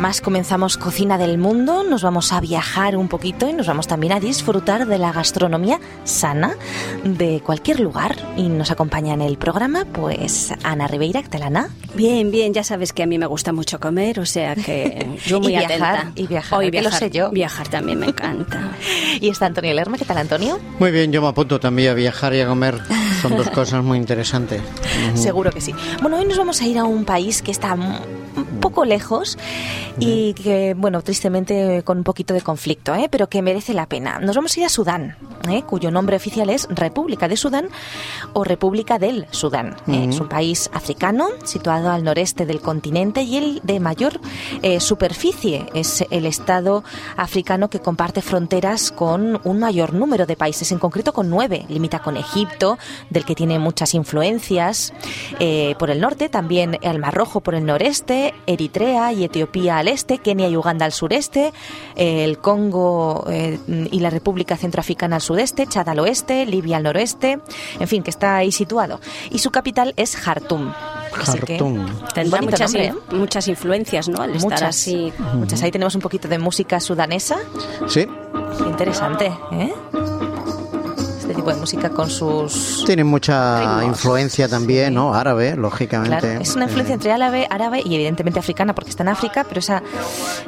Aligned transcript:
día 0.00 0.08
más 0.08 0.22
comenzamos 0.22 0.78
Cocina 0.78 1.18
del 1.18 1.36
Mundo, 1.36 1.84
nos 1.84 2.02
vamos 2.02 2.32
a 2.32 2.40
viajar 2.40 2.96
un 2.96 3.08
poquito 3.08 3.48
y 3.48 3.52
nos 3.52 3.66
vamos 3.66 3.86
también 3.86 4.14
a 4.14 4.20
disfrutar 4.20 4.86
de 4.86 4.96
la 4.96 5.12
gastronomía 5.12 5.78
sana 6.04 6.56
de 7.04 7.42
cualquier 7.44 7.80
lugar. 7.80 8.16
Y 8.36 8.48
nos 8.48 8.70
acompaña 8.70 9.12
en 9.12 9.20
el 9.20 9.36
programa, 9.36 9.84
pues, 9.84 10.54
Ana 10.62 10.86
Ribeira, 10.86 11.22
Catalana. 11.22 11.68
Bien, 11.94 12.30
bien, 12.30 12.54
ya 12.54 12.64
sabes 12.64 12.94
que 12.94 13.02
a 13.02 13.06
mí 13.06 13.18
me 13.18 13.26
gusta 13.26 13.52
mucho 13.52 13.78
comer, 13.78 14.20
o 14.20 14.26
sea 14.26 14.54
que 14.54 15.06
yo 15.26 15.38
muy 15.38 15.54
y 15.54 15.58
viajar, 15.58 15.96
atenta. 15.96 16.12
Y 16.20 16.26
viajar, 16.26 16.58
Hoy 16.58 16.70
que 16.70 16.82
lo 16.82 16.90
sé 16.90 17.10
yo. 17.10 17.30
Viajar 17.30 17.68
también 17.68 17.98
me 17.98 18.06
encanta. 18.06 18.72
y 19.20 19.28
está 19.28 19.46
Antonio 19.46 19.74
Lerma, 19.74 19.98
¿qué 19.98 20.06
tal, 20.06 20.16
Antonio? 20.16 20.58
Muy 20.78 20.92
bien, 20.92 21.12
yo 21.12 21.20
me 21.20 21.28
apunto 21.28 21.60
también 21.60 21.90
a 21.90 21.94
viajar 21.94 22.32
y 22.34 22.40
a 22.40 22.46
comer. 22.46 22.80
Son 23.20 23.36
dos 23.36 23.50
cosas 23.54 23.84
muy 23.84 23.98
interesantes. 23.98 24.62
Seguro 25.14 25.50
que 25.50 25.60
sí. 25.60 25.74
Bueno, 26.00 26.16
hoy 26.16 26.24
nos 26.24 26.38
vamos 26.38 26.60
a 26.62 26.66
ir 26.66 26.78
a 26.78 26.84
un 26.84 27.04
país 27.04 27.42
que 27.42 27.50
está 27.50 27.76
poco 28.60 28.84
lejos 28.84 29.38
y 29.98 30.34
que, 30.34 30.74
bueno, 30.74 31.02
tristemente 31.02 31.82
con 31.84 31.98
un 31.98 32.04
poquito 32.04 32.34
de 32.34 32.40
conflicto, 32.40 32.94
¿eh? 32.94 33.08
pero 33.10 33.28
que 33.28 33.42
merece 33.42 33.74
la 33.74 33.86
pena. 33.86 34.18
Nos 34.18 34.36
vamos 34.36 34.56
a 34.56 34.60
ir 34.60 34.66
a 34.66 34.68
Sudán, 34.68 35.16
¿eh? 35.48 35.62
cuyo 35.62 35.90
nombre 35.90 36.16
oficial 36.16 36.50
es 36.50 36.66
República 36.70 37.28
de 37.28 37.36
Sudán 37.36 37.68
o 38.32 38.44
República 38.44 38.98
del 38.98 39.26
Sudán. 39.30 39.76
¿eh? 39.88 40.06
Es 40.08 40.20
un 40.20 40.28
país 40.28 40.70
africano 40.72 41.28
situado 41.44 41.90
al 41.90 42.04
noreste 42.04 42.46
del 42.46 42.60
continente 42.60 43.22
y 43.22 43.36
el 43.36 43.60
de 43.62 43.80
mayor 43.80 44.20
eh, 44.62 44.80
superficie. 44.80 45.66
Es 45.74 46.04
el 46.10 46.26
estado 46.26 46.84
africano 47.16 47.68
que 47.68 47.80
comparte 47.80 48.22
fronteras 48.22 48.92
con 48.92 49.40
un 49.44 49.58
mayor 49.58 49.92
número 49.92 50.26
de 50.26 50.36
países, 50.36 50.72
en 50.72 50.78
concreto 50.78 51.12
con 51.12 51.28
nueve. 51.28 51.64
Limita 51.68 52.00
con 52.00 52.16
Egipto, 52.16 52.78
del 53.10 53.24
que 53.24 53.34
tiene 53.34 53.58
muchas 53.58 53.94
influencias 53.94 54.92
por 55.78 55.90
el 55.90 56.00
norte, 56.00 56.28
también 56.28 56.78
el 56.82 56.98
Mar 56.98 57.14
Rojo 57.14 57.40
por 57.40 57.54
el 57.54 57.64
noreste, 57.64 58.34
Eritrea 58.52 59.12
y 59.12 59.24
Etiopía 59.24 59.78
al 59.78 59.88
este, 59.88 60.18
Kenia 60.18 60.48
y 60.48 60.56
Uganda 60.56 60.84
al 60.84 60.92
sureste, 60.92 61.52
eh, 61.96 62.24
el 62.24 62.38
Congo 62.38 63.24
eh, 63.30 63.58
y 63.90 64.00
la 64.00 64.10
República 64.10 64.56
Centroafricana 64.56 65.16
al 65.16 65.22
sudeste, 65.22 65.66
Chad 65.66 65.88
al 65.88 65.98
oeste, 66.00 66.46
Libia 66.46 66.76
al 66.78 66.82
noroeste, 66.82 67.38
en 67.78 67.88
fin, 67.88 68.02
que 68.02 68.10
está 68.10 68.36
ahí 68.36 68.52
situado. 68.52 69.00
Y 69.30 69.38
su 69.38 69.50
capital 69.50 69.94
es 69.96 70.16
Jartum. 70.16 70.72
Así 71.20 71.38
que- 71.40 71.54
Jartum. 71.58 71.86
Tendrá 72.14 72.40
muchas, 72.42 72.72
nombre, 72.72 72.92
in- 73.10 73.18
muchas 73.18 73.48
influencias, 73.48 74.08
¿no? 74.08 74.20
Al 74.22 74.30
estar 74.36 74.50
Muchas, 74.50 74.62
así. 74.68 75.12
muchas. 75.34 75.62
Ahí 75.62 75.70
tenemos 75.70 75.94
un 75.94 76.00
poquito 76.00 76.28
de 76.28 76.38
música 76.38 76.78
sudanesa. 76.80 77.36
Sí, 77.88 78.06
interesante, 78.66 79.26
¿eh? 79.52 79.72
Tipo 81.50 81.54
de 81.54 81.60
música 81.60 81.90
con 81.90 82.10
sus... 82.10 82.84
tiene 82.86 83.04
mucha 83.04 83.60
Ritmos. 83.60 83.84
influencia 83.96 84.48
también, 84.48 84.88
Sí. 84.88 84.94
¿no? 84.94 85.14
Árabe, 85.14 85.56
lógicamente. 85.56 86.18
Claro, 86.18 86.40
es 86.40 86.54
una 86.54 86.64
influencia 86.64 86.94
entre 86.94 87.12
árabe, 87.12 87.46
árabe 87.50 87.82
y 87.84 87.94
evidentemente 87.94 88.38
africana 88.40 88.74
porque 88.74 88.90
está 88.90 89.02
en 89.02 89.08
África, 89.10 89.44
pero 89.48 89.58
esa, 89.60 89.82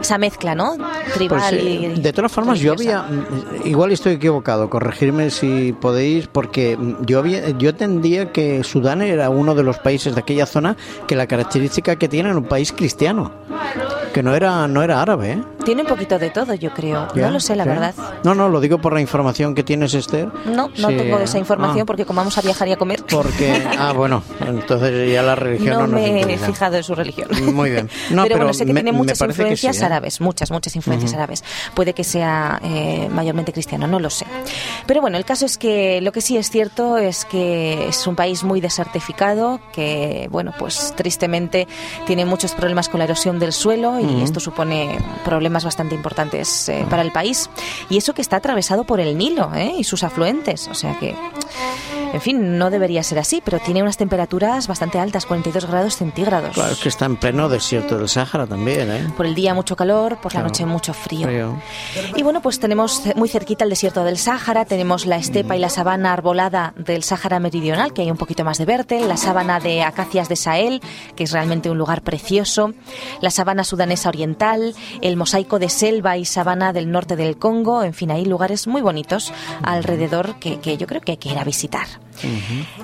esa 0.01 0.19
mezcla, 0.19 0.55
¿no? 0.55 0.77
Tribal 1.15 1.41
Pues, 1.41 1.53
eh, 1.53 1.93
y 1.97 2.01
de 2.01 2.13
todas 2.13 2.31
formas, 2.33 2.59
yo 2.61 2.73
había, 2.73 3.03
mm, 3.03 3.67
igual 3.67 3.93
estoy 3.93 4.15
equivocado, 4.15 4.71
corregirme 4.71 5.31
si 5.31 5.73
podéis, 5.73 6.27
porque 6.27 6.77
mm, 6.77 7.05
yo 7.05 7.19
había, 7.19 7.51
yo 7.51 7.71
entendía 7.71 8.33
que 8.33 8.63
Sudán 8.65 9.03
era 9.03 9.31
uno 9.31 9.55
de 9.55 9.63
los 9.63 9.79
países 9.79 10.15
de 10.15 10.21
aquella 10.21 10.47
zona 10.47 10.77
que 11.07 11.17
la 11.17 11.27
característica 11.27 11.97
que 11.97 12.09
tiene 12.09 12.29
era 12.31 12.39
un 12.39 12.45
país 12.45 12.73
cristiano, 12.73 13.33
que 14.13 14.23
no 14.23 14.35
era, 14.35 14.67
no 14.69 14.83
era 14.83 15.01
árabe, 15.03 15.33
¿eh? 15.33 15.43
Tiene 15.65 15.83
un 15.83 15.89
poquito 15.89 16.19
de 16.19 16.31
todo, 16.31 16.55
yo 16.55 16.71
creo. 16.75 17.07
Ya, 17.15 17.27
no 17.27 17.33
lo 17.35 17.41
sé, 17.41 17.55
la 17.55 17.63
¿sí? 17.65 17.71
verdad. 17.71 17.95
No, 18.25 18.35
no, 18.35 18.49
lo 18.49 18.61
digo 18.61 18.79
por 18.79 18.93
la 18.93 19.01
información 19.01 19.55
que 19.55 19.63
tienes, 19.63 19.95
Esther. 19.95 20.29
No, 20.47 20.69
no 20.77 20.89
Sí, 20.89 20.97
tengo 20.97 21.19
esa 21.21 21.39
información 21.39 21.83
ah, 21.83 21.87
porque 21.87 22.05
como 22.05 22.19
vamos 22.19 22.37
a 22.37 22.41
viajar 22.43 22.67
y 22.69 22.73
a 22.73 22.77
comer, 22.77 23.05
Porque, 23.09 23.63
ah, 23.79 23.93
bueno, 23.93 24.23
entonces 24.41 25.13
ya 25.13 25.23
la 25.23 25.35
religión 25.37 25.75
no 25.75 25.81
no, 25.83 25.87
nos 25.87 26.01
me 26.01 26.35
he 26.35 26.39
fijado 26.39 26.77
en 26.77 26.83
su 26.83 26.95
religión. 26.95 27.29
Muy 27.55 27.71
bien. 27.71 27.89
No, 28.11 28.25
pero, 28.25 28.35
pero 28.35 28.37
bueno, 28.39 28.53
sé 28.55 28.67
que 28.67 28.73
me- 28.73 28.83
tiene 28.83 28.97
muchas 28.97 29.21
influencias 29.21 29.77
sí, 29.77 29.83
¿eh? 29.83 29.87
árabes, 29.87 30.21
muchas, 30.21 30.51
muchas 30.51 30.75
influencias 30.77 31.15
árabes. 31.15 31.45
Puede 31.75 31.95
que 31.95 32.05
sea 32.05 32.61
eh, 32.65 33.09
mayormente 33.11 33.53
cristiano, 33.53 33.87
no 33.87 34.01
lo 34.01 34.11
sé. 34.11 34.27
Pero 34.87 35.01
bueno, 35.01 35.17
el 35.17 35.25
caso 35.25 35.47
es 35.47 35.57
que 35.59 36.01
lo 36.03 36.11
que 36.13 36.21
sí 36.21 36.37
es 36.37 36.51
cierto 36.51 36.99
es 36.99 37.25
que 37.25 37.89
es 37.89 38.07
un 38.07 38.17
país 38.17 38.43
muy 38.43 38.61
desertificado, 38.61 39.61
que, 39.73 40.29
bueno, 40.31 40.53
pues 40.59 40.93
tristemente 40.97 41.67
tiene 42.07 42.25
muchos 42.27 42.53
problemas 42.53 42.89
con 42.89 42.99
la 42.99 43.05
erosión 43.05 43.39
del 43.39 43.53
suelo 43.53 44.01
y 44.03 44.23
esto 44.23 44.41
supone 44.41 44.99
problemas 45.25 45.65
bastante 45.65 45.95
importantes 45.95 46.69
eh, 46.69 46.85
para 46.89 47.03
el 47.03 47.13
país. 47.13 47.49
Y 47.89 47.97
eso 47.97 48.15
que 48.15 48.23
está 48.23 48.37
atravesado 48.37 48.85
por 48.85 49.01
el 49.01 49.17
Nilo 49.17 49.55
¿eh? 49.55 49.73
y 49.79 49.85
sus 49.85 50.05
afluentes, 50.05 50.69
o 50.69 50.75
sea 50.75 50.99
que... 50.99 51.15
En 52.13 52.21
fin, 52.21 52.59
no 52.59 52.71
debería 52.71 53.03
ser 53.03 53.19
así, 53.19 53.43
pero 53.45 53.59
tiene 53.59 53.83
unas 53.83 53.97
temperaturas 53.97 54.69
bastante 54.69 54.99
altas, 54.99 55.25
42 55.27 55.67
grados 55.67 55.97
centígrados. 55.97 56.55
Claro, 56.55 56.73
es 56.73 56.79
que 56.79 56.89
está 56.89 57.07
en 57.07 57.17
pleno 57.17 57.49
desierto 57.49 57.99
del 57.99 58.09
Sáhara 58.09 58.47
también, 58.47 58.91
¿eh? 58.91 59.09
Por 59.17 59.27
el 59.27 59.35
día 59.35 59.55
mucho 59.55 59.77
calor, 59.77 60.19
por 60.21 60.35
la 60.35 60.43
noche 60.43 60.67
mucho 60.67 60.93
frío. 60.93 61.27
Frío. 61.27 61.63
Y 62.17 62.23
bueno, 62.23 62.43
pues 62.43 62.61
tenemos 62.61 63.03
muy 63.17 63.29
cerquita 63.29 63.65
el 63.65 63.71
desierto 63.71 64.05
del 64.05 64.19
Sáhara, 64.19 64.65
tenemos 64.67 65.07
la 65.07 65.17
estepa 65.17 65.57
y 65.57 65.59
la 65.59 65.71
sabana 65.71 66.13
arbolada 66.13 66.75
del 66.77 67.03
Sáhara 67.03 67.41
meridional, 67.41 67.93
que 67.93 68.03
hay 68.03 68.11
un 68.11 68.17
poquito 68.19 68.45
más 68.45 68.59
de 68.59 68.67
verde, 68.67 69.07
la 69.07 69.17
sabana 69.17 69.59
de 69.59 69.83
acacias 69.83 70.29
de 70.29 70.37
Sahel, 70.37 70.83
que 71.17 71.25
es 71.25 71.33
realmente 71.33 71.71
un 71.71 71.79
lugar 71.79 72.03
precioso, 72.03 72.75
la 73.21 73.31
sabana 73.31 73.65
sudanesa 73.65 74.11
oriental, 74.11 74.75
el 75.01 75.17
mosaico 75.17 75.59
de 75.59 75.69
selva 75.69 76.19
y 76.19 76.25
sabana 76.25 76.73
del 76.73 76.91
norte 76.91 77.17
del 77.17 77.39
Congo, 77.39 77.83
en 77.83 77.95
fin, 77.95 78.11
hay 78.11 78.25
lugares 78.27 78.67
muy 78.67 78.83
bonitos 78.83 79.33
alrededor 79.63 80.39
que, 80.39 80.61
que 80.61 80.77
yo 80.77 80.87
creo 80.87 81.01
que 81.01 81.13
hay 81.13 81.19
que 81.19 81.31
ir 81.31 81.39
a 81.39 81.45
visitar. 81.45 82.02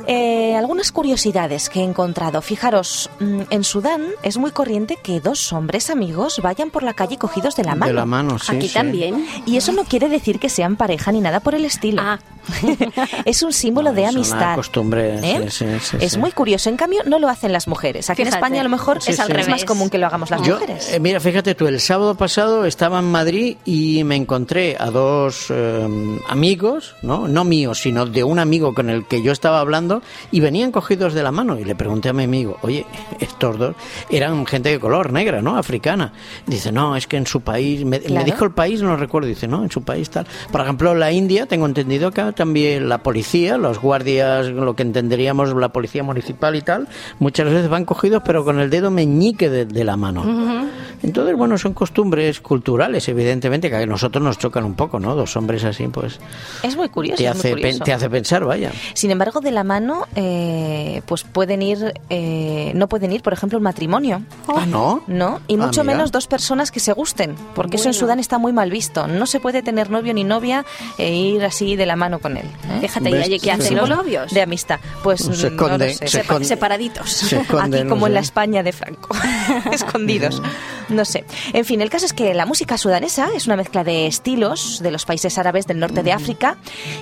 Eh, 0.06 0.54
algunas 0.56 0.92
curiosidades 0.92 1.68
que 1.68 1.80
he 1.80 1.84
encontrado. 1.84 2.40
Fijaros, 2.42 3.10
mm, 3.20 3.42
en 3.50 3.64
Sudán 3.64 4.06
es 4.22 4.36
muy 4.38 4.50
corriente 4.50 4.96
que 5.02 5.20
dos 5.20 5.52
hombres 5.52 5.90
amigos 5.90 6.40
vayan 6.42 6.70
por 6.70 6.82
la 6.82 6.94
calle 6.94 7.16
cogidos 7.18 7.56
de 7.56 7.64
la 7.64 7.74
mano. 7.74 7.86
De 7.86 7.92
la 7.94 8.06
mano, 8.06 8.38
sí. 8.38 8.54
Aquí 8.56 8.68
sí. 8.68 8.74
también. 8.74 9.26
Y 9.46 9.56
eso 9.56 9.72
no 9.72 9.84
quiere 9.84 10.08
decir 10.08 10.38
que 10.38 10.48
sean 10.48 10.76
pareja 10.76 11.12
ni 11.12 11.20
nada 11.20 11.40
por 11.40 11.54
el 11.54 11.64
estilo. 11.64 12.02
Ah. 12.04 12.18
es 13.26 13.42
un 13.42 13.52
símbolo 13.52 13.92
de 13.92 14.04
Es 14.04 14.10
una 14.10 14.18
amistad. 14.20 14.54
costumbre, 14.56 15.18
¿eh? 15.18 15.50
sí, 15.50 15.66
sí, 15.66 15.80
sí, 15.82 15.96
es 16.00 16.12
sí. 16.12 16.18
muy 16.18 16.32
curioso. 16.32 16.70
En 16.70 16.76
cambio, 16.78 17.02
no 17.06 17.18
lo 17.18 17.28
hacen 17.28 17.52
las 17.52 17.68
mujeres. 17.68 18.08
Aquí 18.08 18.22
en 18.22 18.28
Fíjate. 18.28 18.38
España 18.38 18.60
a 18.60 18.64
lo 18.64 18.70
mejor 18.70 19.02
Sí, 19.02 19.10
es, 19.10 19.16
sí, 19.16 19.22
al 19.22 19.26
sí. 19.28 19.32
revés. 19.34 19.48
más 19.48 19.64
común 19.66 19.90
que 19.90 19.98
lo 19.98 20.06
hagamos 20.06 20.30
las 20.30 20.40
Yo, 20.42 20.54
mujeres. 20.54 20.90
eh, 20.92 20.98
mira, 21.00 21.20
fíjate 21.20 21.54
tú, 21.54 21.66
el 21.66 21.78
sábado 21.80 22.14
pasado 22.14 22.64
estaba 22.64 23.00
en 23.00 23.10
Madrid 23.10 23.56
y 23.66 24.02
me 24.04 24.16
encontré 24.16 24.76
a 24.78 24.90
dos 24.90 25.46
eh, 25.50 25.86
amigos, 26.28 26.94
¿no? 27.02 27.28
No 27.28 27.44
míos, 27.44 27.80
sino 27.82 28.06
de 28.06 28.24
un 28.24 28.38
amigo 28.38 28.72
con 28.74 28.88
el 28.88 29.06
que 29.06 29.22
yo 29.22 29.27
estaba 29.32 29.60
hablando 29.60 30.02
y 30.30 30.40
venían 30.40 30.72
cogidos 30.72 31.14
de 31.14 31.22
la 31.22 31.32
mano 31.32 31.58
y 31.58 31.64
le 31.64 31.74
pregunté 31.74 32.08
a 32.08 32.12
mi 32.12 32.24
amigo, 32.24 32.58
oye, 32.62 32.86
estos 33.20 33.58
dos 33.58 33.76
eran 34.10 34.46
gente 34.46 34.70
de 34.70 34.80
color 34.80 35.12
negra, 35.12 35.42
¿no? 35.42 35.56
Africana. 35.56 36.12
Dice, 36.46 36.72
no, 36.72 36.96
es 36.96 37.06
que 37.06 37.16
en 37.16 37.26
su 37.26 37.40
país, 37.40 37.84
me, 37.84 37.98
dijo 37.98 38.44
el 38.44 38.52
país, 38.52 38.82
no 38.82 38.96
recuerdo, 38.96 39.28
dice, 39.28 39.48
no, 39.48 39.62
en 39.62 39.70
su 39.70 39.82
país 39.82 40.10
tal. 40.10 40.26
Por 40.50 40.60
ejemplo, 40.60 40.94
la 40.94 41.12
India, 41.12 41.46
tengo 41.46 41.66
entendido 41.66 42.10
que 42.10 42.32
también 42.32 42.88
la 42.88 42.98
policía, 43.02 43.56
los 43.56 43.80
guardias, 43.80 44.46
lo 44.48 44.74
que 44.74 44.82
entenderíamos 44.82 45.54
la 45.54 45.70
policía 45.70 46.02
municipal 46.02 46.54
y 46.56 46.62
tal, 46.62 46.88
muchas 47.18 47.46
veces 47.46 47.68
van 47.68 47.84
cogidos 47.84 48.22
pero 48.24 48.44
con 48.44 48.60
el 48.60 48.70
dedo 48.70 48.90
meñique 48.90 49.48
de, 49.48 49.64
de 49.64 49.84
la 49.84 49.96
mano. 49.96 50.68
Entonces, 51.02 51.36
bueno, 51.36 51.56
son 51.58 51.74
costumbres 51.74 52.40
culturales, 52.40 53.08
evidentemente, 53.08 53.70
que 53.70 53.76
a 53.76 53.86
nosotros 53.86 54.22
nos 54.22 54.38
chocan 54.38 54.64
un 54.64 54.74
poco, 54.74 54.98
¿no? 54.98 55.14
Dos 55.14 55.36
hombres 55.36 55.64
así, 55.64 55.86
pues 55.88 56.18
es 56.62 56.76
muy 56.76 56.88
curioso. 56.88 57.18
te 57.18 57.28
muy 57.28 57.38
hace, 57.38 57.50
curioso. 57.50 57.84
te 57.84 57.92
hace 57.92 58.10
pensar, 58.10 58.44
vaya. 58.44 58.72
Sin 58.94 59.07
embargo, 59.10 59.40
de 59.40 59.50
la 59.50 59.64
mano, 59.64 60.06
eh, 60.16 61.02
pues 61.06 61.24
pueden 61.24 61.62
ir, 61.62 61.94
eh, 62.10 62.72
no 62.74 62.88
pueden 62.88 63.12
ir, 63.12 63.22
por 63.22 63.32
ejemplo, 63.32 63.58
un 63.58 63.64
matrimonio. 63.64 64.22
Ah, 64.48 64.64
¿no? 64.66 65.02
No, 65.06 65.40
y 65.48 65.54
Ah, 65.54 65.58
mucho 65.58 65.82
mira. 65.84 65.94
menos 65.96 66.12
dos 66.12 66.26
personas 66.26 66.70
que 66.70 66.80
se 66.80 66.92
gusten, 66.92 67.34
porque 67.54 67.76
eso 67.76 67.88
en. 67.88 67.94
Sudán 67.94 68.18
está 68.20 68.38
muy 68.38 68.52
mal 68.52 68.70
visto. 68.70 69.06
No 69.08 69.26
se 69.26 69.40
puede 69.40 69.62
tener 69.62 69.90
novio 69.90 70.14
ni 70.14 70.24
novia 70.24 70.64
e 70.98 71.12
ir 71.14 71.44
así 71.44 71.76
de 71.76 71.86
la 71.86 71.96
mano 71.96 72.18
con 72.20 72.36
él. 72.36 72.46
¿eh? 72.70 72.78
Fíjate, 72.82 73.10
¿y 73.10 73.12
¿Ves? 73.12 73.26
allí 73.26 73.40
qué 73.40 73.50
hacen 73.52 73.66
Sí. 73.68 73.74
los 73.74 73.88
novios? 73.88 74.32
De 74.32 74.42
amistad. 74.42 74.80
Pues 75.02 75.20
Se 75.20 75.30
no 75.30 75.36
lo 75.36 75.48
esconde, 75.48 75.94
sé. 75.94 76.08
se 76.08 76.18
Sepa- 76.18 76.22
esconde. 76.22 76.44
separaditos. 76.46 77.10
Se 77.10 77.36
esconde, 77.40 77.78
Aquí 77.78 77.84
no 77.84 77.90
como 77.90 78.06
en 78.06 78.14
la 78.14 78.20
España 78.20 78.62
de 78.62 78.72
Franco, 78.72 79.08
escondidos. 79.72 80.40
No 80.88 81.04
sé. 81.04 81.24
En 81.52 81.64
fin, 81.64 81.80
el 81.80 81.90
caso 81.90 82.06
es 82.06 82.12
que 82.12 82.34
la 82.34 82.46
música 82.46 82.78
sudanesa 82.78 83.28
es 83.34 83.46
una 83.46 83.56
mezcla 83.56 83.84
de 83.84 84.06
estilos 84.06 84.80
de 84.82 84.90
los 84.90 85.04
países 85.04 85.36
árabes 85.38 85.66
del 85.66 85.78
norte 85.78 86.02
de 86.02 86.12
África 86.12 86.56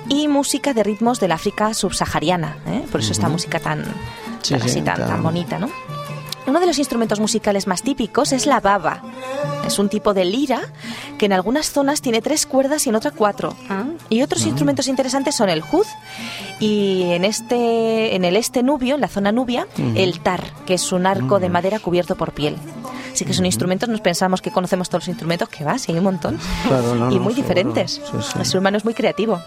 y 0.09 0.27
música 0.27 0.73
de 0.73 0.83
ritmos 0.83 1.19
del 1.19 1.31
África 1.31 1.73
subsahariana. 1.73 2.57
¿eh? 2.67 2.83
Por 2.91 3.01
eso 3.01 3.11
esta 3.11 3.29
música 3.29 3.59
tan, 3.59 3.83
Sí, 4.41 4.53
tan 4.53 4.61
sí, 4.61 4.69
así, 4.69 4.81
tan, 4.81 4.97
tan 4.97 5.23
bonita, 5.23 5.59
¿no? 5.59 5.69
Uno 6.47 6.61
de 6.61 6.65
los 6.65 6.79
instrumentos 6.79 7.19
musicales 7.19 7.67
más 7.67 7.83
típicos 7.83 8.31
es 8.31 8.45
la 8.45 8.61
baba. 8.61 9.01
Es 9.65 9.79
un 9.79 9.89
tipo 9.89 10.13
de 10.13 10.23
lira 10.23 10.61
que 11.17 11.25
en 11.25 11.33
algunas 11.33 11.69
zonas 11.71 12.01
tiene 12.01 12.21
tres 12.21 12.45
cuerdas 12.45 12.85
y 12.85 12.89
en 12.89 12.95
otra 12.95 13.11
cuatro. 13.11 13.53
Ah. 13.69 13.83
Y 14.09 14.21
otros 14.21 14.45
instrumentos 14.45 14.87
interesantes 14.87 15.35
son 15.35 15.49
el 15.49 15.59
juz 15.59 15.87
y 16.61 17.03
en 17.11 17.25
este 17.25 18.15
en 18.15 18.23
el 18.23 18.37
este 18.37 18.63
nubio, 18.63 18.95
en 18.95 19.01
la 19.01 19.09
zona 19.09 19.33
nubia, 19.33 19.67
el 19.95 20.21
tar, 20.21 20.41
que 20.65 20.75
es 20.75 20.93
un 20.93 21.05
arco 21.05 21.39
de 21.39 21.49
madera 21.49 21.79
cubierto 21.79 22.15
por 22.15 22.31
piel. 22.31 22.55
Sí 23.17 23.25
que 23.25 23.33
son 23.33 23.47
instrumentos, 23.47 23.89
nos 23.89 23.99
pensamos 23.99 24.43
que 24.43 24.51
conocemos 24.51 24.89
todos 24.89 25.05
los 25.05 25.07
instrumentos, 25.07 25.49
que 25.49 25.63
va, 25.63 25.79
sí, 25.79 25.91
hay 25.91 25.97
un 25.97 26.03
montón. 26.03 26.39
y 27.09 27.17
muy 27.17 27.33
diferentes. 27.33 27.99
El 28.37 28.45
ser 28.45 28.59
humano 28.59 28.77
es 28.77 28.85
muy 28.85 28.93
creativo. 28.93 29.41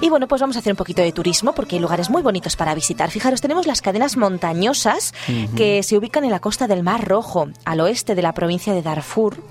Y 0.00 0.08
bueno, 0.10 0.28
pues 0.28 0.40
vamos 0.40 0.54
a 0.54 0.60
hacer 0.60 0.72
un 0.72 0.76
poquito 0.76 1.02
de 1.02 1.10
turismo 1.10 1.52
porque 1.52 1.74
hay 1.74 1.82
lugares 1.82 2.08
muy 2.08 2.22
bonitos 2.22 2.54
para 2.54 2.72
visitar. 2.72 3.10
Fijaros, 3.10 3.40
tenemos 3.40 3.66
las 3.66 3.82
cadenas 3.82 4.16
montañosas 4.16 5.12
que 5.56 5.82
se 5.82 5.96
ubican 5.96 6.24
en 6.24 6.30
la 6.30 6.38
costa 6.38 6.68
del 6.68 6.84
Mar 6.84 7.04
Rojo, 7.04 7.48
al 7.64 7.80
oeste 7.80 8.14
de 8.14 8.22
la 8.22 8.32
provincia 8.32 8.72
de 8.74 8.82
Darfur. 8.82 9.42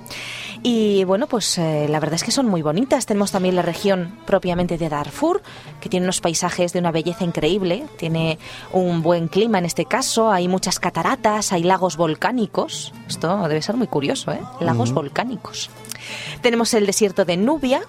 Y 0.67 1.03
bueno, 1.03 1.27
pues 1.27 1.59
eh, 1.59 1.85
la 1.87 1.99
verdad 1.99 2.15
es 2.15 2.23
que 2.23 2.31
son 2.31 2.47
muy 2.47 2.63
bonitas. 2.63 3.05
Tenemos 3.05 3.31
también 3.31 3.55
la 3.55 3.61
región 3.61 4.17
propiamente 4.25 4.79
de 4.79 4.89
Darfur, 4.89 5.43
que 5.79 5.89
tiene 5.89 6.07
unos 6.07 6.21
paisajes 6.21 6.73
de 6.73 6.79
una 6.79 6.91
belleza 6.91 7.23
increíble. 7.23 7.85
Tiene 7.99 8.39
un 8.73 9.03
buen 9.03 9.27
clima 9.27 9.59
en 9.59 9.65
este 9.65 9.85
caso. 9.85 10.31
Hay 10.31 10.47
muchas 10.47 10.79
cataratas, 10.79 11.53
hay 11.53 11.61
lagos 11.61 11.97
volcánicos. 11.97 12.95
Esto 13.07 13.47
debe 13.47 13.61
ser 13.61 13.75
muy 13.75 13.85
curioso, 13.85 14.31
¿eh? 14.31 14.41
Lagos 14.59 14.91
volcánicos. 14.91 15.69
Tenemos 16.41 16.73
el 16.73 16.85
desierto 16.85 17.25
de 17.25 17.37
Nubia, 17.37 17.81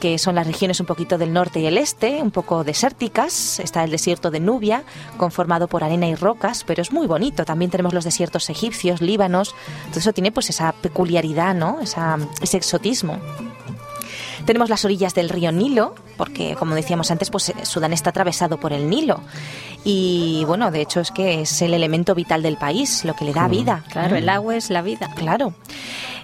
que 0.00 0.18
son 0.18 0.34
las 0.34 0.46
regiones 0.46 0.80
un 0.80 0.86
poquito 0.86 1.18
del 1.18 1.32
norte 1.32 1.60
y 1.60 1.66
el 1.66 1.78
este, 1.78 2.22
un 2.22 2.30
poco 2.30 2.64
desérticas. 2.64 3.60
Está 3.60 3.84
el 3.84 3.90
desierto 3.90 4.30
de 4.30 4.40
Nubia, 4.40 4.84
conformado 5.16 5.68
por 5.68 5.84
arena 5.84 6.06
y 6.06 6.14
rocas, 6.14 6.64
pero 6.64 6.82
es 6.82 6.92
muy 6.92 7.06
bonito. 7.06 7.44
También 7.44 7.70
tenemos 7.70 7.94
los 7.94 8.04
desiertos 8.04 8.50
egipcios, 8.50 9.00
líbanos. 9.00 9.54
Todo 9.90 10.00
eso 10.00 10.12
tiene 10.12 10.32
pues 10.32 10.50
esa 10.50 10.72
peculiaridad, 10.72 11.54
¿no? 11.54 11.80
Esa, 11.80 12.18
ese 12.40 12.56
exotismo. 12.56 13.18
Tenemos 14.44 14.70
las 14.70 14.84
orillas 14.84 15.14
del 15.14 15.28
río 15.28 15.50
Nilo, 15.50 15.94
porque 16.16 16.54
como 16.54 16.76
decíamos 16.76 17.10
antes, 17.10 17.30
pues 17.30 17.52
Sudán 17.64 17.92
está 17.92 18.10
atravesado 18.10 18.58
por 18.58 18.72
el 18.72 18.88
Nilo. 18.88 19.20
Y 19.88 20.44
bueno, 20.46 20.72
de 20.72 20.80
hecho 20.80 20.98
es 20.98 21.12
que 21.12 21.42
es 21.42 21.62
el 21.62 21.72
elemento 21.72 22.16
vital 22.16 22.42
del 22.42 22.56
país, 22.56 23.04
lo 23.04 23.14
que 23.14 23.24
le 23.24 23.32
da 23.32 23.46
vida. 23.46 23.84
Claro, 23.92 24.16
el 24.16 24.28
agua 24.28 24.56
es 24.56 24.68
la 24.68 24.82
vida. 24.82 25.08
Claro. 25.14 25.54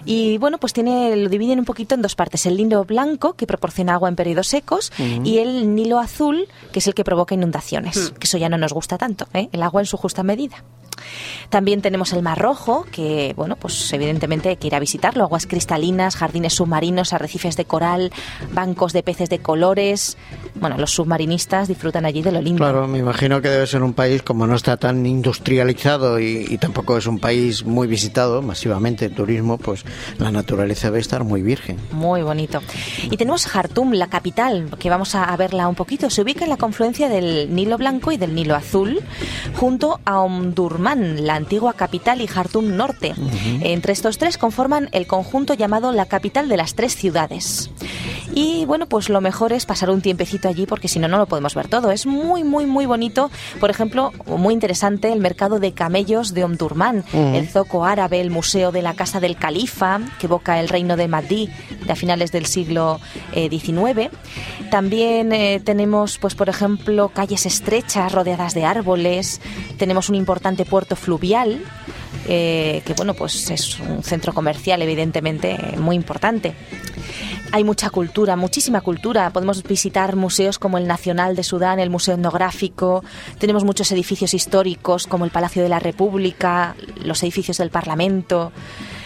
Y 0.03 0.37
bueno, 0.37 0.57
pues 0.57 0.73
tiene, 0.73 1.15
lo 1.15 1.29
dividen 1.29 1.59
un 1.59 1.65
poquito 1.65 1.95
en 1.95 2.01
dos 2.01 2.13
partes. 2.13 2.45
El 2.45 2.57
Nilo 2.57 2.83
blanco, 2.83 3.35
que 3.35 3.47
proporciona 3.47 3.93
agua 3.93 4.09
en 4.09 4.17
periodos 4.17 4.47
secos, 4.47 4.91
y 4.97 5.37
el 5.37 5.73
Nilo 5.75 5.99
azul, 5.99 6.49
que 6.73 6.79
es 6.79 6.87
el 6.87 6.93
que 6.93 7.05
provoca 7.05 7.35
inundaciones. 7.35 8.11
Que 8.19 8.25
eso 8.25 8.37
ya 8.37 8.49
no 8.49 8.57
nos 8.57 8.73
gusta 8.73 8.97
tanto, 8.97 9.27
¿eh? 9.33 9.47
el 9.53 9.63
agua 9.63 9.79
en 9.79 9.85
su 9.85 9.95
justa 9.95 10.23
medida. 10.23 10.61
También 11.49 11.81
tenemos 11.81 12.13
el 12.13 12.21
Mar 12.21 12.39
Rojo, 12.39 12.85
que, 12.91 13.33
bueno, 13.35 13.55
pues 13.55 13.91
evidentemente 13.93 14.49
hay 14.49 14.57
que 14.57 14.67
ir 14.67 14.75
a 14.75 14.79
visitarlo. 14.79 15.23
Aguas 15.23 15.47
cristalinas, 15.47 16.15
jardines 16.15 16.53
submarinos, 16.53 17.13
arrecifes 17.13 17.57
de 17.57 17.65
coral, 17.65 18.11
bancos 18.51 18.93
de 18.93 19.03
peces 19.03 19.29
de 19.29 19.39
colores. 19.39 20.17
Bueno, 20.55 20.77
los 20.77 20.91
submarinistas 20.91 21.67
disfrutan 21.67 22.05
allí 22.05 22.21
de 22.21 22.31
lo 22.31 22.41
lindo. 22.41 22.59
Claro, 22.59 22.87
me 22.87 22.99
imagino 22.99 23.41
que 23.41 23.49
debe 23.49 23.67
ser 23.67 23.83
un 23.83 23.93
país, 23.93 24.21
como 24.21 24.47
no 24.47 24.55
está 24.55 24.77
tan 24.77 25.05
industrializado 25.05 26.19
y, 26.19 26.57
tampoco 26.57 26.97
es 26.97 27.07
un 27.07 27.19
país 27.19 27.65
muy 27.65 27.87
visitado 27.87 28.41
masivamente 28.41 29.05
en 29.05 29.15
turismo, 29.15 29.57
pues 29.57 29.83
la 30.17 30.31
naturaleza 30.31 30.87
debe 30.87 30.99
estar 30.99 31.23
muy 31.23 31.41
virgen. 31.41 31.77
Muy 31.91 32.21
bonito. 32.21 32.61
Y 33.09 33.17
tenemos 33.17 33.45
Jartum, 33.47 33.93
la 33.93 34.07
capital, 34.07 34.69
que 34.79 34.89
vamos 34.89 35.15
a 35.15 35.35
verla 35.35 35.67
un 35.67 35.75
poquito. 35.75 36.09
Se 36.09 36.21
ubica 36.21 36.43
en 36.43 36.49
la 36.49 36.57
confluencia 36.57 37.09
del 37.09 37.53
Nilo 37.53 37.77
Blanco 37.77 38.11
y 38.11 38.17
del 38.17 38.35
Nilo 38.35 38.55
Azul, 38.55 39.01
junto 39.55 39.99
a 40.05 40.19
Omdurman, 40.19 40.82
la 40.83 41.35
antigua 41.35 41.73
capital, 41.73 42.21
y 42.21 42.27
Jartum 42.27 42.75
Norte. 42.75 43.13
Entre 43.61 43.93
estos 43.93 44.17
tres 44.17 44.37
conforman 44.37 44.89
el 44.91 45.07
conjunto 45.07 45.53
llamado 45.53 45.91
la 45.91 46.05
capital 46.05 46.49
de 46.49 46.57
las 46.57 46.75
tres 46.75 46.95
ciudades. 46.95 47.69
Y 48.35 48.65
bueno, 48.65 48.87
pues 48.87 49.09
lo 49.09 49.21
mejor 49.21 49.53
es 49.53 49.65
pasar 49.65 49.89
un 49.89 50.01
tiempecito 50.01 50.47
allí 50.47 50.65
porque 50.65 50.87
si 50.87 50.99
no, 50.99 51.07
no 51.07 51.17
lo 51.17 51.27
podemos 51.27 51.53
ver 51.53 51.67
todo. 51.67 51.91
Es 51.91 52.05
muy, 52.05 52.43
muy, 52.43 52.65
muy 52.65 52.85
bonito. 52.85 53.29
Por 53.59 53.69
ejemplo, 53.69 54.11
muy 54.25 54.53
interesante 54.53 55.11
el 55.11 55.19
mercado 55.19 55.59
de 55.59 55.73
camellos 55.73 56.33
de 56.33 56.43
Omdurman, 56.43 57.03
el 57.13 57.47
zoco 57.47 57.85
árabe, 57.85 58.21
el 58.21 58.31
museo 58.31 58.71
de 58.71 58.81
la 58.81 58.95
casa 58.95 59.19
del 59.19 59.35
califa, 59.37 59.99
que 60.19 60.25
evoca 60.25 60.59
el 60.59 60.67
reino 60.67 60.97
de 60.97 61.07
Mahdi 61.07 61.49
de 61.85 61.91
a 61.91 61.95
finales 61.95 62.31
del 62.31 62.45
siglo 62.45 62.99
XIX. 63.33 63.97
Eh, 63.97 64.09
También 64.71 65.31
eh, 65.31 65.61
tenemos, 65.63 66.17
pues 66.17 66.35
por 66.35 66.49
ejemplo, 66.49 67.09
calles 67.09 67.45
estrechas 67.45 68.11
rodeadas 68.11 68.53
de 68.53 68.65
árboles. 68.65 69.41
Tenemos 69.77 70.09
un 70.09 70.15
importante 70.15 70.65
puerto 70.73 70.95
fluvial. 70.95 71.61
Eh, 72.27 72.81
que 72.83 72.95
bueno, 72.95 73.13
pues 73.13 73.51
es 73.51 73.79
un 73.79 74.01
centro 74.01 74.33
comercial 74.33 74.81
evidentemente 74.81 75.55
muy 75.77 75.95
importante. 75.95 76.55
Hay 77.51 77.63
mucha 77.63 77.91
cultura, 77.91 78.35
muchísima 78.35 78.81
cultura. 78.81 79.29
Podemos 79.29 79.61
visitar 79.61 80.15
museos 80.15 80.57
como 80.57 80.79
el 80.79 80.87
Nacional 80.87 81.35
de 81.35 81.43
Sudán, 81.43 81.79
el 81.79 81.91
Museo 81.91 82.15
Etnográfico. 82.15 83.03
Tenemos 83.37 83.63
muchos 83.63 83.91
edificios 83.91 84.33
históricos 84.33 85.05
como 85.05 85.25
el 85.25 85.31
Palacio 85.31 85.61
de 85.61 85.69
la 85.69 85.77
República, 85.77 86.75
los 87.03 87.21
edificios 87.21 87.57
del 87.59 87.69
Parlamento. 87.69 88.51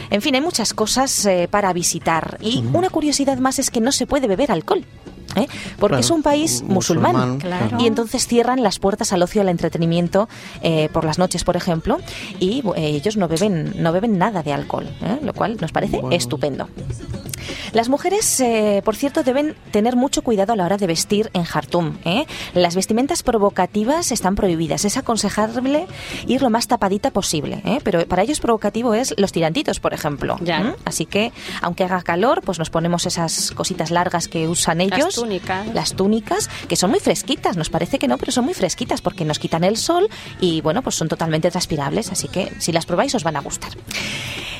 En 0.09 0.21
fin, 0.21 0.35
hay 0.35 0.41
muchas 0.41 0.73
cosas 0.73 1.25
eh, 1.25 1.49
para 1.51 1.73
visitar. 1.73 2.37
Y 2.39 2.63
una 2.71 2.89
curiosidad 2.89 3.39
más 3.39 3.59
es 3.59 3.71
que 3.71 3.81
no 3.81 3.91
se 3.91 4.07
puede 4.07 4.27
beber 4.27 4.53
alcohol. 4.53 4.85
¿Eh? 5.35 5.47
porque 5.79 6.00
es 6.00 6.09
un 6.09 6.24
país 6.24 6.63
musulmán, 6.63 7.39
y 7.79 7.88
entonces 7.88 8.27
cierran 8.27 8.63
las 8.63 8.79
puertas 8.79 9.13
al 9.13 9.24
ocio 9.24 9.41
y 9.41 9.44
al 9.44 9.50
entretenimiento 9.50 10.29
eh, 10.62 10.89
por 10.91 11.03
las 11.03 11.18
noches, 11.19 11.44
por 11.44 11.56
ejemplo, 11.56 11.97
y 12.39 12.63
ellos 12.75 13.18
no 13.18 13.27
beben 13.27 13.74
no 13.81 13.91
beben 13.91 14.18
nada 14.18 14.44
de 14.44 14.53
alcohol, 14.53 14.88
lo 15.21 15.33
cual 15.33 15.57
nos 15.59 15.71
parece 15.71 16.01
estupendo. 16.12 16.68
Las 17.77 17.89
mujeres, 17.89 18.39
eh, 18.39 18.81
por 18.83 18.95
cierto, 18.95 19.21
deben 19.21 19.56
tener 19.69 19.95
mucho 19.95 20.24
cuidado 20.24 20.51
a 20.51 20.56
la 20.56 20.65
hora 20.65 20.77
de 20.77 20.88
vestir 20.88 21.29
en 21.33 21.44
Jartum. 21.44 22.00
¿eh? 22.06 22.25
Las 22.56 22.74
vestimentas 22.74 23.21
provocativas 23.21 24.12
están 24.12 24.33
prohibidas. 24.33 24.83
Es 24.83 24.97
aconsejable 24.97 25.85
ir 26.25 26.41
lo 26.41 26.50
más 26.50 26.68
tapadita 26.68 27.12
posible. 27.12 27.62
¿eh? 27.65 27.79
Pero 27.83 28.03
para 28.07 28.24
ellos 28.24 28.39
provocativo 28.39 28.95
es 28.95 29.13
los 29.19 29.31
tirantitos, 29.31 29.79
por 29.79 29.94
ejemplo. 29.94 30.38
Ya. 30.41 30.75
Así 30.85 31.06
que, 31.06 31.31
aunque 31.62 31.83
haga 31.83 32.01
calor, 32.01 32.41
pues 32.41 32.57
nos 32.57 32.71
ponemos 32.71 33.06
esas 33.06 33.51
cositas 33.51 33.91
largas 33.91 34.27
que 34.27 34.47
usan 34.47 34.81
ellos. 34.81 34.97
Las 34.97 35.15
túnicas. 35.15 35.68
Las 35.75 35.94
túnicas, 35.94 36.50
que 36.68 36.75
son 36.75 36.89
muy 36.89 37.00
fresquitas. 37.00 37.57
Nos 37.57 37.69
parece 37.69 38.00
que 38.00 38.07
no, 38.07 38.18
pero 38.18 38.31
son 38.31 38.45
muy 38.45 38.56
fresquitas 38.56 39.01
porque 39.01 39.24
nos 39.24 39.38
quitan 39.38 39.63
el 39.63 39.77
sol 39.77 40.09
y, 40.41 40.62
bueno, 40.62 40.81
pues 40.81 40.95
son 40.95 41.09
totalmente 41.09 41.51
transpirables. 41.51 42.12
Así 42.12 42.27
que 42.27 42.51
si 42.57 42.71
las 42.71 42.88
probáis 42.88 43.13
os 43.13 43.24
van 43.24 43.35
a 43.35 43.41
gustar. 43.41 43.74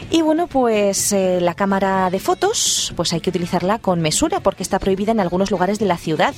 Y 0.10 0.22
bueno, 0.22 0.48
pues 0.48 1.14
la 1.14 1.54
cámara 1.54 2.10
de 2.10 2.20
fotos, 2.20 2.94
pues 2.96 3.12
hay 3.14 3.20
que 3.20 3.30
utilizarla 3.30 3.80
con 3.80 4.02
mesura 4.02 4.40
porque 4.40 4.64
está 4.64 4.80
prohibida 4.80 5.12
en 5.12 5.20
algunos 5.20 5.52
lugares 5.52 5.80
de 5.80 5.86
la 5.86 5.98
ciudad. 5.98 6.34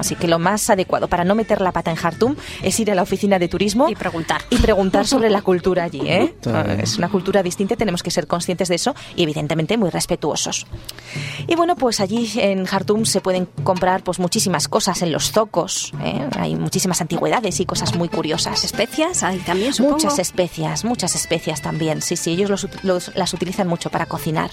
Así 0.00 0.16
que 0.16 0.26
lo 0.26 0.38
más 0.38 0.70
adecuado 0.70 1.08
para 1.08 1.24
no 1.24 1.34
meter 1.34 1.60
la 1.60 1.72
pata 1.72 1.90
en 1.90 1.96
Jartum 1.96 2.36
es 2.62 2.80
ir 2.80 2.90
a 2.90 2.94
la 2.94 3.02
oficina 3.02 3.38
de 3.38 3.48
turismo 3.48 3.88
y 3.88 3.94
preguntar. 3.94 4.42
Y 4.50 4.56
preguntar 4.56 5.06
sobre 5.06 5.30
la 5.30 5.42
cultura 5.42 5.84
allí. 5.84 6.02
¿eh? 6.04 6.34
Es 6.80 6.96
una 6.96 7.08
cultura 7.08 7.42
distinta, 7.42 7.76
tenemos 7.76 8.02
que 8.02 8.10
ser 8.10 8.26
conscientes 8.26 8.68
de 8.68 8.76
eso 8.76 8.94
y 9.16 9.22
evidentemente 9.22 9.76
muy 9.76 9.90
respetuosos. 9.90 10.66
Y 11.46 11.54
bueno, 11.54 11.76
pues 11.76 12.00
allí 12.00 12.30
en 12.36 12.64
Jartum 12.64 13.04
se 13.04 13.20
pueden 13.20 13.46
comprar 13.62 14.02
pues 14.02 14.18
muchísimas 14.18 14.68
cosas 14.68 15.02
en 15.02 15.12
los 15.12 15.32
zocos. 15.32 15.92
¿eh? 16.02 16.28
Hay 16.38 16.56
muchísimas 16.56 17.00
antigüedades 17.00 17.60
y 17.60 17.66
cosas 17.66 17.94
muy 17.94 18.08
curiosas. 18.08 18.64
¿Especias? 18.64 19.22
Hay 19.22 19.38
también, 19.38 19.72
supongo. 19.72 19.96
Muchas 19.96 20.18
especias, 20.18 20.84
muchas 20.84 21.14
especias 21.14 21.60
también. 21.60 22.02
Sí, 22.02 22.16
sí, 22.16 22.32
ellos 22.32 22.66
las 22.82 23.34
utilizan 23.34 23.68
mucho 23.68 23.90
para 23.90 24.06
cocinar. 24.06 24.50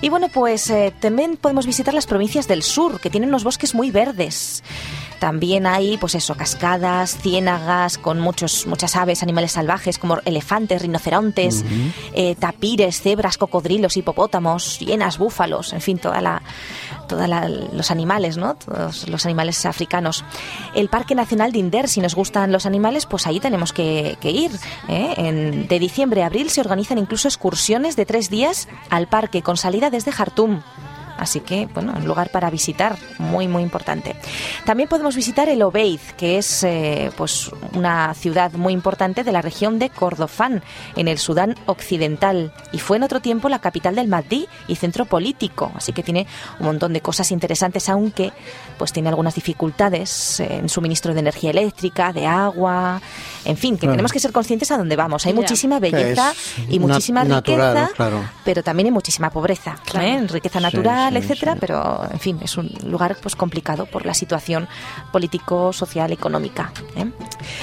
Y 0.00 0.08
bueno, 0.08 0.28
pues 0.28 0.70
eh, 0.70 0.92
también 1.00 1.36
podemos 1.36 1.66
visitar 1.66 1.94
las 1.94 2.06
provincias 2.06 2.48
del 2.48 2.62
sur, 2.62 3.00
que 3.00 3.10
tienen 3.10 3.30
unos 3.30 3.44
bosques 3.44 3.74
muy 3.74 3.90
verdes. 3.90 4.62
También 5.26 5.66
hay, 5.66 5.96
pues 5.96 6.14
eso, 6.14 6.36
cascadas, 6.36 7.18
ciénagas 7.18 7.98
con 7.98 8.20
muchos, 8.20 8.64
muchas 8.68 8.94
aves, 8.94 9.24
animales 9.24 9.50
salvajes 9.50 9.98
como 9.98 10.18
elefantes, 10.24 10.80
rinocerontes, 10.80 11.64
eh, 12.12 12.36
tapires, 12.36 13.02
cebras, 13.02 13.36
cocodrilos, 13.36 13.96
hipopótamos, 13.96 14.78
hienas, 14.78 15.18
búfalos, 15.18 15.72
en 15.72 15.80
fin, 15.80 15.98
toda 15.98 16.20
la, 16.20 16.42
todos 17.08 17.28
los 17.72 17.90
animales, 17.90 18.36
¿no? 18.36 18.54
Todos 18.54 19.08
los 19.08 19.26
animales 19.26 19.66
africanos. 19.66 20.24
El 20.76 20.88
Parque 20.88 21.16
Nacional 21.16 21.50
de 21.50 21.58
Inder, 21.58 21.88
si 21.88 22.00
nos 22.00 22.14
gustan 22.14 22.52
los 22.52 22.64
animales, 22.64 23.04
pues 23.04 23.26
ahí 23.26 23.40
tenemos 23.40 23.72
que, 23.72 24.16
ir. 24.22 24.52
¿eh? 24.88 25.12
En, 25.16 25.66
de 25.66 25.78
diciembre 25.80 26.22
a 26.22 26.26
abril 26.26 26.50
se 26.50 26.60
organizan 26.60 26.98
incluso 26.98 27.26
excursiones 27.26 27.96
de 27.96 28.06
tres 28.06 28.30
días 28.30 28.68
al 28.90 29.08
parque 29.08 29.42
con 29.42 29.56
salida 29.56 29.90
desde 29.90 30.12
Jartum. 30.12 30.62
Así 31.18 31.40
que, 31.40 31.66
bueno, 31.72 31.94
un 31.96 32.06
lugar 32.06 32.30
para 32.30 32.50
visitar, 32.50 32.96
muy, 33.18 33.48
muy 33.48 33.62
importante. 33.62 34.14
También 34.64 34.88
podemos 34.88 35.16
visitar 35.16 35.48
el 35.48 35.62
Obeid, 35.62 36.00
que 36.16 36.38
es 36.38 36.62
eh, 36.62 37.10
pues 37.16 37.50
una 37.72 38.14
ciudad 38.14 38.52
muy 38.52 38.72
importante 38.72 39.24
de 39.24 39.32
la 39.32 39.42
región 39.42 39.78
de 39.78 39.90
Kordofán, 39.90 40.62
en 40.94 41.08
el 41.08 41.18
Sudán 41.18 41.54
Occidental. 41.66 42.52
Y 42.72 42.78
fue 42.78 42.98
en 42.98 43.02
otro 43.02 43.20
tiempo 43.20 43.48
la 43.48 43.60
capital 43.60 43.94
del 43.94 44.08
Mahdi 44.08 44.46
y 44.68 44.76
centro 44.76 45.06
político. 45.06 45.72
Así 45.74 45.92
que 45.92 46.02
tiene 46.02 46.26
un 46.60 46.66
montón 46.66 46.92
de 46.92 47.00
cosas 47.00 47.30
interesantes, 47.30 47.88
aunque 47.88 48.32
pues 48.78 48.92
tiene 48.92 49.08
algunas 49.08 49.34
dificultades 49.34 50.40
en 50.40 50.68
suministro 50.68 51.14
de 51.14 51.20
energía 51.20 51.50
eléctrica, 51.50 52.12
de 52.12 52.26
agua, 52.26 53.00
en 53.44 53.56
fin, 53.56 53.78
que 53.78 53.86
tenemos 53.86 54.12
que 54.12 54.20
ser 54.20 54.32
conscientes 54.32 54.70
a 54.70 54.76
dónde 54.76 54.96
vamos. 54.96 55.24
Hay 55.26 55.32
muchísima 55.32 55.78
belleza 55.78 56.34
y 56.68 56.78
muchísima 56.78 57.24
riqueza, 57.24 57.90
pero 58.44 58.62
también 58.62 58.86
hay 58.86 58.92
muchísima 58.92 59.30
pobreza. 59.30 59.76
¿eh? 59.94 60.26
Riqueza 60.28 60.60
natural 60.60 61.05
sí, 61.12 61.18
etcétera, 61.18 61.54
sí. 61.54 61.58
pero 61.60 62.06
en 62.10 62.18
fin, 62.18 62.38
es 62.42 62.56
un 62.56 62.70
lugar 62.84 63.16
pues 63.20 63.36
complicado 63.36 63.86
por 63.86 64.06
la 64.06 64.14
situación 64.14 64.68
político, 65.12 65.72
social, 65.72 66.12
económica. 66.12 66.72
¿eh? 66.96 67.10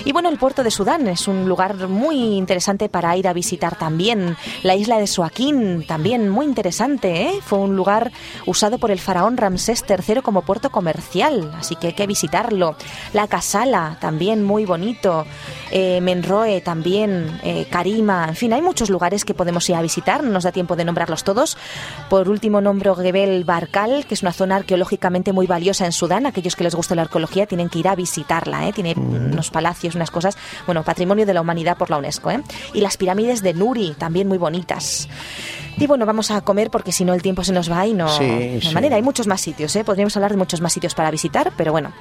Y 0.06 0.12
bueno, 0.12 0.30
el 0.30 0.38
puerto 0.38 0.64
de 0.64 0.72
Sudán 0.72 1.08
es 1.08 1.28
un 1.28 1.48
lugar 1.48 1.88
muy 1.88 2.38
interesante 2.38 2.90
para 2.90 3.16
ir 3.18 3.28
a 3.28 3.34
visitar 3.34 3.78
también. 3.78 4.36
La 4.64 4.76
isla 4.76 4.98
de 4.98 5.08
Suaquín, 5.08 5.86
también 5.88 6.30
muy 6.30 6.46
interesante, 6.46 7.24
¿eh? 7.24 7.40
fue 7.42 7.60
un 7.60 7.76
lugar 7.76 8.12
usado 8.46 8.78
por 8.78 8.92
el 8.92 9.00
faraón 9.00 9.38
Ramsés 9.38 9.84
III 9.88 10.22
como 10.22 10.44
puerto 10.44 10.70
comercial, 10.70 11.52
así 11.58 11.76
que 11.76 11.88
hay 11.88 11.94
que 11.94 12.08
visitarlo. 12.08 12.76
La 13.14 13.28
Casala, 13.28 13.98
también 14.00 14.44
muy 14.44 14.66
bonito. 14.66 15.26
Eh, 15.72 16.02
Menroe 16.02 16.62
también, 16.62 17.40
eh, 17.44 17.66
Karima, 17.70 18.28
en 18.30 18.36
fin, 18.36 18.54
hay 18.54 18.62
muchos 18.62 18.92
lugares 18.92 19.26
que 19.26 19.34
podemos 19.34 19.68
ir 19.70 19.76
a 19.76 19.82
visitar, 19.82 20.24
no 20.24 20.30
nos 20.30 20.44
da 20.44 20.52
tiempo 20.52 20.76
de 20.76 20.86
nombrarlos 20.86 21.24
todos. 21.24 21.58
Por 22.10 22.30
último, 22.30 22.62
nombro 22.62 22.96
Gebel 22.96 23.33
Barkal, 23.44 24.06
que 24.06 24.14
es 24.14 24.22
una 24.22 24.32
zona 24.34 24.56
arqueológicamente 24.58 25.34
muy 25.34 25.48
valiosa 25.48 25.86
en 25.86 25.92
Sudán. 25.92 26.28
Aquellos 26.28 26.56
que 26.56 26.64
les 26.64 26.76
guste 26.76 26.94
la 26.96 27.02
arqueología 27.02 27.48
tienen 27.48 27.70
que 27.70 27.80
ir 27.80 27.88
a 27.88 27.96
visitarla, 27.96 28.68
¿eh? 28.68 28.74
tiene 28.74 28.94
unos 28.96 29.50
palacios, 29.50 29.96
unas 29.96 30.12
cosas, 30.12 30.38
bueno, 30.68 30.84
patrimonio 30.84 31.26
de 31.26 31.34
la 31.34 31.42
humanidad 31.42 31.78
por 31.78 31.90
la 31.90 31.98
UNESCO. 31.98 32.30
¿eh? 32.32 32.44
Y 32.74 32.82
las 32.82 32.98
pirámides 32.98 33.42
de 33.42 33.56
Nuri, 33.56 33.96
también 33.98 34.28
muy 34.28 34.38
bonitas. 34.38 35.10
Y 35.78 35.88
bueno, 35.88 36.06
vamos 36.06 36.30
a 36.30 36.42
comer 36.42 36.70
porque 36.70 36.92
si 36.92 37.04
no 37.04 37.16
el 37.16 37.24
tiempo 37.24 37.44
se 37.44 37.52
nos 37.52 37.72
va 37.72 37.88
y 37.88 37.94
no, 37.94 38.08
Sí, 38.08 38.28
no 38.28 38.34
hay 38.36 38.62
sí. 38.62 38.74
manera. 38.76 38.96
Hay 38.98 39.02
muchos 39.02 39.26
más 39.26 39.42
sitios, 39.42 39.76
¿eh? 39.76 39.84
podríamos 39.84 40.16
hablar 40.16 40.30
de 40.32 40.38
muchos 40.38 40.62
más 40.62 40.72
sitios 40.72 40.94
para 40.94 41.10
visitar, 41.10 41.52
pero 41.58 41.72
bueno, 41.72 41.92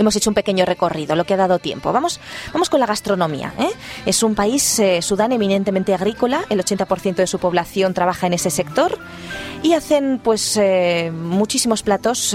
Hemos 0.00 0.16
hecho 0.16 0.30
un 0.30 0.34
pequeño 0.34 0.64
recorrido, 0.64 1.14
lo 1.14 1.24
que 1.24 1.34
ha 1.34 1.36
dado 1.36 1.58
tiempo. 1.58 1.92
Vamos, 1.92 2.18
vamos 2.54 2.70
con 2.70 2.80
la 2.80 2.86
gastronomía. 2.86 3.52
¿eh? 3.58 3.68
Es 4.06 4.22
un 4.22 4.34
país, 4.34 4.78
eh, 4.78 5.02
Sudán, 5.02 5.30
eminentemente 5.32 5.92
agrícola. 5.94 6.40
El 6.48 6.58
80% 6.64 7.16
de 7.16 7.26
su 7.26 7.38
población 7.38 7.92
trabaja 7.92 8.26
en 8.26 8.32
ese 8.32 8.48
sector 8.50 8.98
y 9.62 9.74
hacen 9.74 10.18
pues 10.24 10.56
eh, 10.56 11.12
muchísimos 11.14 11.82
platos 11.82 12.34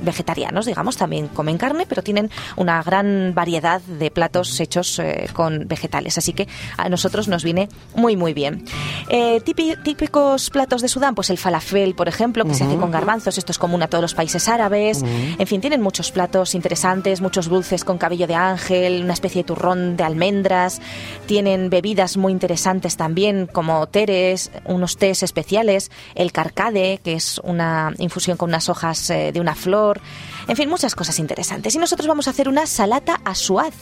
vegetarianos, 0.00 0.64
digamos. 0.66 0.96
También 0.96 1.28
comen 1.28 1.58
carne, 1.58 1.84
pero 1.86 2.02
tienen 2.02 2.30
una 2.56 2.82
gran 2.82 3.32
variedad 3.34 3.82
de 3.82 4.10
platos 4.10 4.58
hechos 4.60 5.00
con 5.34 5.68
vegetales. 5.68 6.16
Así 6.16 6.32
que 6.32 6.48
a 6.78 6.88
nosotros 6.88 7.28
nos 7.28 7.44
viene 7.44 7.68
muy, 7.94 8.16
muy 8.16 8.32
bien. 8.32 8.64
Típi- 9.10 9.76
típicos 9.82 10.48
platos 10.48 10.80
de 10.80 10.88
Sudán, 10.88 11.14
pues 11.14 11.28
el 11.28 11.36
falafel, 11.38 11.94
por 11.94 12.08
ejemplo, 12.08 12.44
que 12.46 12.54
se 12.54 12.64
hace 12.64 12.76
con 12.76 12.90
garbanzos. 12.90 13.36
Esto 13.36 13.52
es 13.52 13.58
común 13.58 13.82
a 13.82 13.88
todos 13.88 14.00
los 14.00 14.14
países 14.14 14.48
árabes. 14.48 15.02
En 15.02 15.46
fin, 15.46 15.60
tienen 15.60 15.82
muchos 15.82 16.10
platos 16.10 16.54
interesantes, 16.54 16.93
muchos 17.20 17.48
dulces 17.48 17.84
con 17.84 17.98
cabello 17.98 18.26
de 18.26 18.34
ángel, 18.34 19.02
una 19.02 19.12
especie 19.12 19.42
de 19.42 19.46
turrón 19.46 19.96
de 19.96 20.04
almendras. 20.04 20.80
Tienen 21.26 21.70
bebidas 21.70 22.16
muy 22.16 22.32
interesantes 22.32 22.96
también, 22.96 23.46
como 23.46 23.86
teres, 23.86 24.50
unos 24.64 24.96
tés 24.96 25.22
especiales, 25.22 25.90
el 26.14 26.32
carcade, 26.32 27.00
que 27.02 27.14
es 27.14 27.40
una 27.42 27.92
infusión 27.98 28.36
con 28.36 28.50
unas 28.50 28.68
hojas 28.68 29.10
eh, 29.10 29.32
de 29.32 29.40
una 29.40 29.54
flor. 29.54 30.00
En 30.48 30.56
fin, 30.56 30.68
muchas 30.68 30.94
cosas 30.94 31.18
interesantes. 31.18 31.74
Y 31.74 31.78
nosotros 31.78 32.06
vamos 32.06 32.26
a 32.28 32.30
hacer 32.30 32.48
una 32.48 32.66
salata 32.66 33.20
asuad. 33.24 33.72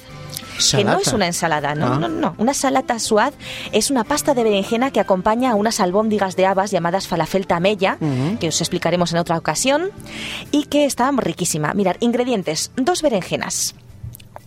Que 0.71 0.85
no 0.85 0.99
es 0.99 1.13
una 1.13 1.27
ensalada, 1.27 1.75
no, 1.75 1.95
Ah. 1.95 1.99
no, 1.99 2.09
no. 2.09 2.35
Una 2.39 2.55
salata 2.55 2.99
suad 2.99 3.33
es 3.73 3.91
una 3.91 4.05
pasta 4.05 4.35
de 4.35 4.45
berenjena 4.45 4.91
que 4.91 5.01
acompaña 5.01 5.53
a 5.53 5.55
unas 5.55 5.81
albóndigas 5.81 6.37
de 6.37 6.47
habas 6.47 6.71
llamadas 6.71 7.09
falafel 7.09 7.47
tamella, 7.47 7.97
que 8.39 8.49
os 8.49 8.61
explicaremos 8.61 9.13
en 9.13 9.19
otra 9.19 9.39
ocasión, 9.39 9.91
y 10.53 10.65
que 10.65 10.85
está 10.85 11.11
riquísima. 11.11 11.73
Mirad, 11.75 11.97
ingredientes: 12.01 12.71
dos 12.77 13.03
berenjenas. 13.03 13.75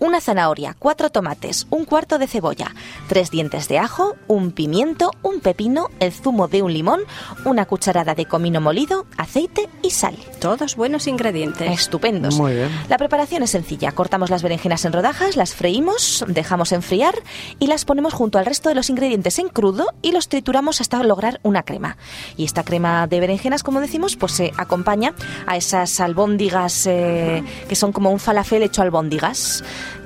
Una 0.06 0.22
zanahoria, 0.22 0.76
cuatro 0.78 1.10
tomates, 1.10 1.66
un 1.72 1.84
cuarto 1.84 2.20
de 2.20 2.28
cebolla, 2.28 2.76
tres 3.08 3.32
dientes 3.32 3.68
de 3.68 3.80
ajo, 3.80 4.16
un 4.28 4.52
pimiento, 4.52 5.10
un 5.24 5.40
pepino, 5.40 5.90
el 6.00 6.12
zumo 6.14 6.48
de 6.48 6.62
un 6.62 6.72
limón, 6.72 7.00
una 7.44 7.66
cucharada 7.66 8.14
de 8.14 8.28
comino 8.28 8.62
molido, 8.62 9.08
aceite 9.18 9.68
y 9.82 9.90
sal. 9.90 10.16
Todos 10.40 10.76
buenos 10.76 11.08
ingredientes. 11.08 11.72
Estupendos. 11.72 12.38
Muy 12.38 12.54
bien. 12.54 12.70
La 12.88 13.00
preparación 13.00 13.42
es 13.42 13.50
sencilla. 13.50 13.94
Cortamos 13.94 14.30
las 14.30 14.44
berenjenas 14.44 14.86
en 14.86 14.94
rodajas, 14.94 15.38
las 15.38 15.56
freímos, 15.56 16.24
dejamos 16.28 16.72
enfriar 16.72 17.16
y 17.58 17.66
las 17.66 17.84
ponemos 17.84 18.14
junto 18.14 18.38
al 18.38 18.46
resto 18.46 18.70
de 18.70 18.76
los 18.76 18.92
ingredientes 18.92 19.40
en 19.40 19.50
crudo 19.50 19.88
y 20.04 20.12
los 20.12 20.30
trituramos 20.30 20.82
hasta 20.82 21.02
lograr 21.02 21.40
una 21.42 21.64
crema. 21.64 21.98
Y 22.38 22.46
esta 22.46 22.62
crema 22.62 23.08
de 23.08 23.20
berenjenas, 23.20 23.64
como 23.64 23.82
decimos, 23.82 24.18
pues 24.18 24.34
se 24.34 24.54
acompaña 24.56 25.16
a 25.48 25.58
esas 25.58 26.00
albóndigas 26.00 26.86
eh, 26.86 27.44
que 27.68 27.76
son 27.76 27.92
como 27.92 28.12
un 28.12 28.20
falafel 28.20 28.62
hecho 28.62 28.84
albóndigas 28.84 29.64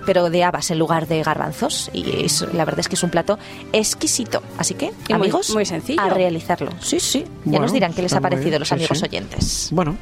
pero 0.10 0.32
de 0.32 0.44
habas 0.44 0.72
en 0.72 0.80
lugar 0.80 1.06
de 1.08 1.22
garbanzos 1.22 1.92
y 1.94 2.26
es- 2.26 2.42
la 2.52 2.66
verdad 2.66 2.80
es 2.80 2.88
que 2.90 2.96
es 2.96 3.04
un 3.04 3.12
plato 3.12 3.38
exquisito 3.74 4.42
así 4.58 4.74
que 4.74 4.92
Y 5.08 5.14
amigos 5.14 5.52
muy 5.52 5.66
sencillo. 5.68 6.02
a 6.02 6.10
realizarlo 6.10 6.72
sí 6.82 7.00
sí 7.00 7.20
ya 7.26 7.30
Bueno, 7.46 7.60
nos 7.66 7.74
dirán 7.74 7.94
qué 7.94 8.02
les 8.02 8.14
ha 8.14 8.20
parecido 8.22 8.50
bien, 8.50 8.60
los 8.62 8.70
sí, 8.70 8.74
amigos 8.74 8.98
sí. 8.98 9.06
oyentes 9.06 9.70
Bueno, 9.72 9.96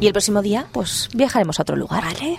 y 0.00 0.06
el 0.06 0.12
próximo 0.14 0.40
día 0.40 0.66
pues 0.72 1.10
viajaremos 1.12 1.58
a 1.58 1.62
otro 1.62 1.76
lugar 1.76 2.04
Vale. 2.04 2.38